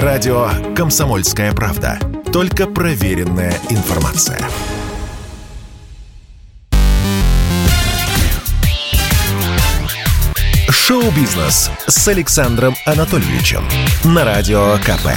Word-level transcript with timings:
Радио 0.00 0.48
«Комсомольская 0.74 1.52
правда». 1.52 1.98
Только 2.32 2.66
проверенная 2.66 3.52
информация. 3.68 4.40
Шоу-бизнес 10.70 11.70
с 11.86 12.08
Александром 12.08 12.74
Анатольевичем 12.86 13.68
на 14.02 14.24
Радио 14.24 14.78
КП. 14.78 15.08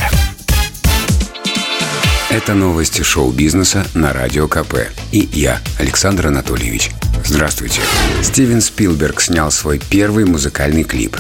Это 2.30 2.54
новости 2.54 3.02
шоу-бизнеса 3.02 3.86
на 3.94 4.12
Радио 4.12 4.50
КП. 4.50 4.90
И 5.14 5.30
я, 5.32 5.62
Александр 5.80 6.28
Анатольевич. 6.28 6.92
Здравствуйте. 7.24 7.80
Стивен 8.22 8.60
Спилберг 8.60 9.22
снял 9.22 9.52
свой 9.52 9.80
первый 9.80 10.26
музыкальный 10.26 10.84
клип. 10.84 11.16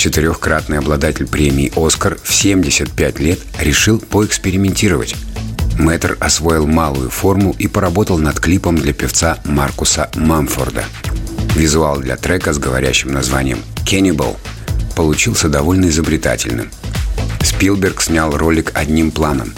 Четырехкратный 0.00 0.78
обладатель 0.78 1.26
премии 1.26 1.70
«Оскар» 1.76 2.16
в 2.22 2.32
75 2.32 3.20
лет 3.20 3.38
решил 3.58 3.98
поэкспериментировать. 3.98 5.14
Мэтр 5.78 6.16
освоил 6.20 6.66
малую 6.66 7.10
форму 7.10 7.54
и 7.58 7.68
поработал 7.68 8.16
над 8.16 8.40
клипом 8.40 8.76
для 8.76 8.94
певца 8.94 9.40
Маркуса 9.44 10.10
Мамфорда. 10.14 10.86
Визуал 11.54 12.00
для 12.00 12.16
трека 12.16 12.54
с 12.54 12.58
говорящим 12.58 13.12
названием 13.12 13.58
«Cannibal» 13.84 14.38
получился 14.96 15.50
довольно 15.50 15.90
изобретательным. 15.90 16.70
Спилберг 17.42 18.00
снял 18.00 18.34
ролик 18.34 18.72
одним 18.72 19.10
планом, 19.10 19.52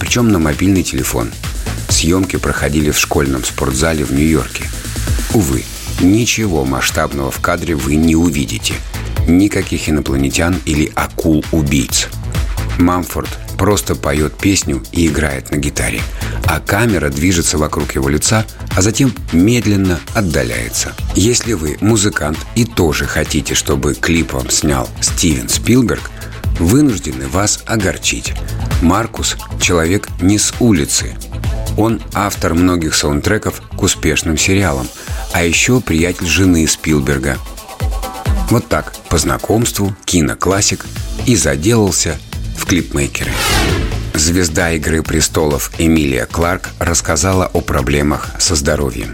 причем 0.00 0.28
на 0.32 0.40
мобильный 0.40 0.82
телефон. 0.82 1.30
Съемки 1.88 2.34
проходили 2.34 2.90
в 2.90 2.98
школьном 2.98 3.44
спортзале 3.44 4.04
в 4.04 4.12
Нью-Йорке. 4.12 4.64
Увы, 5.34 5.62
ничего 6.00 6.64
масштабного 6.64 7.30
в 7.30 7.38
кадре 7.38 7.76
вы 7.76 7.94
не 7.94 8.16
увидите. 8.16 8.74
Никаких 9.26 9.88
инопланетян 9.88 10.60
или 10.64 10.92
акул-убийц. 10.94 12.08
Мамфорд 12.78 13.28
просто 13.56 13.94
поет 13.94 14.36
песню 14.36 14.82
и 14.92 15.06
играет 15.06 15.50
на 15.50 15.56
гитаре, 15.56 16.00
а 16.46 16.60
камера 16.60 17.08
движется 17.08 17.56
вокруг 17.56 17.94
его 17.94 18.08
лица, 18.08 18.44
а 18.76 18.82
затем 18.82 19.14
медленно 19.32 20.00
отдаляется. 20.14 20.92
Если 21.14 21.52
вы 21.52 21.76
музыкант 21.80 22.38
и 22.54 22.64
тоже 22.64 23.06
хотите, 23.06 23.54
чтобы 23.54 23.94
клип 23.94 24.32
вам 24.32 24.50
снял 24.50 24.88
Стивен 25.00 25.48
Спилберг, 25.48 26.10
вынуждены 26.58 27.28
вас 27.28 27.62
огорчить. 27.66 28.32
Маркус– 28.82 29.36
человек 29.60 30.08
не 30.20 30.38
с 30.38 30.52
улицы. 30.60 31.14
Он 31.76 32.00
автор 32.12 32.54
многих 32.54 32.94
саундтреков 32.94 33.60
к 33.76 33.82
успешным 33.82 34.38
сериалам, 34.38 34.88
а 35.32 35.42
еще 35.42 35.80
приятель 35.80 36.26
жены 36.26 36.66
Спилберга. 36.68 37.38
Вот 38.50 38.68
так, 38.68 38.92
по 39.08 39.18
знакомству, 39.18 39.96
киноклассик 40.04 40.86
и 41.26 41.34
заделался 41.34 42.18
в 42.56 42.66
клипмейкеры. 42.66 43.32
Звезда 44.14 44.72
«Игры 44.72 45.02
престолов» 45.02 45.72
Эмилия 45.78 46.26
Кларк 46.26 46.70
рассказала 46.78 47.46
о 47.46 47.60
проблемах 47.60 48.30
со 48.38 48.54
здоровьем. 48.54 49.12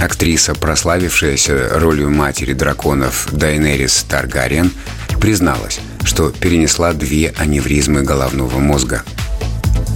Актриса, 0.00 0.54
прославившаяся 0.54 1.70
ролью 1.74 2.10
матери 2.10 2.52
драконов 2.52 3.28
Дайнерис 3.32 4.04
Таргариен, 4.08 4.72
призналась, 5.20 5.80
что 6.04 6.30
перенесла 6.30 6.94
две 6.94 7.34
аневризмы 7.36 8.02
головного 8.02 8.58
мозга. 8.58 9.02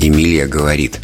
Эмилия 0.01 0.47
говорит, 0.47 1.01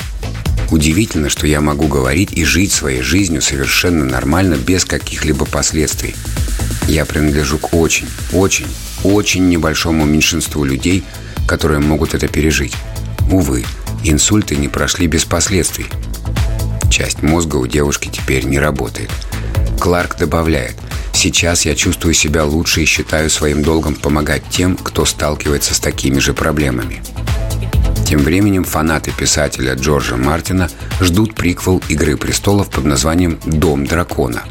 «Удивительно, 0.71 1.29
что 1.29 1.47
я 1.47 1.61
могу 1.61 1.89
говорить 1.89 2.33
и 2.33 2.45
жить 2.45 2.73
своей 2.73 3.01
жизнью 3.01 3.41
совершенно 3.41 4.05
нормально, 4.05 4.57
без 4.57 4.85
каких-либо 4.85 5.45
последствий. 5.45 6.15
Я 6.89 7.05
принадлежу 7.05 7.59
к 7.59 7.75
очень, 7.75 8.09
очень, 8.33 8.67
очень 9.05 9.47
небольшому 9.51 10.07
меньшинству 10.07 10.65
людей, 10.65 11.05
которые 11.47 11.81
могут 11.81 12.15
это 12.15 12.29
пережить. 12.29 12.75
Увы, 13.31 13.67
инсульты 14.05 14.57
не 14.57 14.69
прошли 14.69 15.07
без 15.07 15.27
последствий. 15.27 15.85
Часть 16.91 17.23
мозга 17.23 17.57
у 17.57 17.67
девушки 17.67 18.09
теперь 18.11 18.47
не 18.47 18.59
работает. 18.59 19.11
Кларк 19.79 20.17
добавляет, 20.17 20.77
«Сейчас 21.13 21.67
я 21.67 21.75
чувствую 21.75 22.15
себя 22.15 22.47
лучше 22.47 22.83
и 22.83 22.87
считаю 22.87 23.29
своим 23.29 23.63
долгом 23.63 23.95
помогать 23.95 24.45
тем, 24.49 24.75
кто 24.75 25.05
сталкивается 25.05 25.75
с 25.75 25.81
такими 25.81 26.19
же 26.21 26.33
проблемами». 26.33 27.03
Тем 28.07 28.21
временем 28.21 28.65
фанаты 28.65 29.11
писателя 29.11 29.75
Джорджа 29.75 30.17
Мартина 30.17 30.71
ждут 31.03 31.35
приквел 31.35 31.83
«Игры 31.89 32.17
престолов» 32.17 32.71
под 32.71 32.87
названием 32.87 33.39
«Дом 33.45 33.85
дракона». 33.85 34.45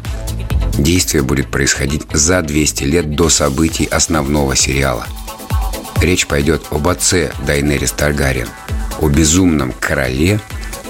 Действие 0.78 1.24
будет 1.24 1.50
происходить 1.50 2.02
за 2.12 2.40
200 2.40 2.84
лет 2.84 3.10
до 3.10 3.28
событий 3.28 3.84
основного 3.84 4.54
сериала. 4.54 5.06
Речь 6.00 6.28
пойдет 6.28 6.62
об 6.70 6.86
отце 6.86 7.32
Дайнерис 7.44 7.90
Таргариен, 7.90 8.48
о 9.00 9.08
безумном 9.08 9.74
короле, 9.78 10.40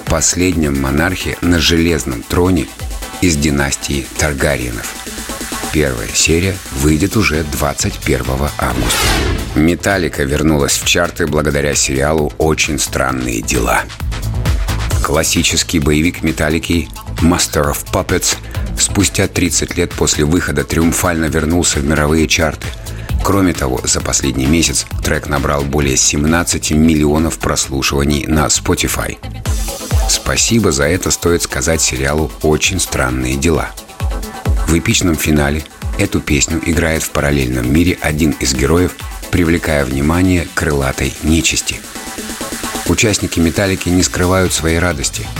последнем 0.05 0.79
монархе 0.79 1.37
на 1.41 1.59
железном 1.59 2.21
троне 2.21 2.67
из 3.21 3.35
династии 3.35 4.05
Таргариенов. 4.19 4.93
Первая 5.73 6.07
серия 6.13 6.55
выйдет 6.73 7.17
уже 7.17 7.43
21 7.43 8.21
августа. 8.57 9.07
Металлика 9.55 10.23
вернулась 10.23 10.77
в 10.77 10.85
чарты 10.85 11.25
благодаря 11.25 11.73
сериалу 11.73 12.31
«Очень 12.37 12.79
странные 12.79 13.41
дела». 13.41 13.83
Классический 15.03 15.79
боевик 15.79 16.21
Металлики 16.21 16.87
«Master 17.21 17.71
of 17.71 17.85
Puppets» 17.91 18.35
спустя 18.81 19.27
30 19.27 19.75
лет 19.77 19.91
после 19.93 20.25
выхода 20.25 20.63
триумфально 20.63 21.25
вернулся 21.25 21.79
в 21.79 21.85
мировые 21.85 22.27
чарты. 22.27 22.67
Кроме 23.23 23.53
того, 23.53 23.81
за 23.83 24.01
последний 24.01 24.45
месяц 24.45 24.85
трек 25.03 25.27
набрал 25.27 25.63
более 25.63 25.97
17 25.97 26.71
миллионов 26.71 27.37
прослушиваний 27.39 28.25
на 28.25 28.45
Spotify. 28.47 29.17
Спасибо 30.09 30.71
за 30.71 30.85
это 30.85 31.11
стоит 31.11 31.43
сказать 31.43 31.81
сериалу 31.81 32.31
«Очень 32.41 32.79
странные 32.79 33.35
дела». 33.35 33.69
В 34.67 34.77
эпичном 34.77 35.15
финале 35.15 35.63
эту 35.97 36.21
песню 36.21 36.61
играет 36.65 37.03
в 37.03 37.11
параллельном 37.11 37.71
мире 37.71 37.97
один 38.01 38.31
из 38.39 38.53
героев, 38.53 38.95
привлекая 39.31 39.85
внимание 39.85 40.47
крылатой 40.53 41.13
нечисти. 41.23 41.79
Участники 42.87 43.39
«Металлики» 43.39 43.89
не 43.89 44.03
скрывают 44.03 44.53
своей 44.53 44.79
радости– 44.79 45.27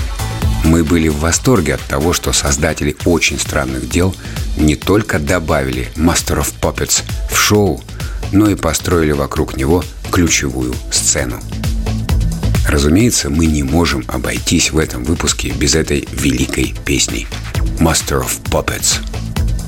мы 0.64 0.84
были 0.84 1.08
в 1.08 1.20
восторге 1.20 1.76
от 1.76 1.82
того, 1.82 2.14
что 2.14 2.34
создатели 2.34 2.96
«Очень 3.06 3.40
странных 3.40 3.90
дел» 3.90 4.16
не 4.58 4.76
только 4.76 5.20
добавили 5.20 5.92
Master 5.96 6.42
of 6.42 6.54
Puppets 6.62 7.04
в 7.32 7.38
шоу, 7.38 7.82
но 8.32 8.50
и 8.50 8.56
построили 8.56 9.12
вокруг 9.12 9.58
него 9.58 9.84
ключевую 10.12 10.76
сцену. 10.92 11.40
Разумеется, 12.68 13.30
мы 13.30 13.48
не 13.48 13.64
можем 13.64 14.04
обойтись 14.08 14.72
в 14.72 14.78
этом 14.78 15.04
выпуске 15.04 15.50
без 15.50 15.76
этой 15.76 16.08
великой 16.12 16.76
песни 16.86 17.28
«Master 17.80 18.24
of 18.24 18.42
Puppets». 18.52 19.00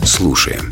Слушаем. 0.05 0.71